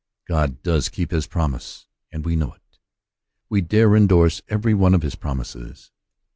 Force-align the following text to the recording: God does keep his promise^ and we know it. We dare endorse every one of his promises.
God 0.27 0.63
does 0.63 0.89
keep 0.89 1.11
his 1.11 1.27
promise^ 1.27 1.85
and 2.11 2.25
we 2.25 2.35
know 2.35 2.53
it. 2.53 2.79
We 3.49 3.61
dare 3.61 3.95
endorse 3.95 4.41
every 4.47 4.73
one 4.73 4.95
of 4.95 5.03
his 5.03 5.13
promises. 5.13 5.91